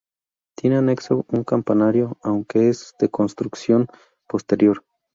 [0.55, 3.85] Tiene anexo un campanario, aunque es de construcción
[4.27, 4.83] posterior.